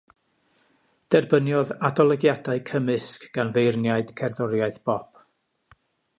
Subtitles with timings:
[1.15, 5.25] Derbyniodd adolygiadau cymysg gan feirniaid cerddoriaeth bop.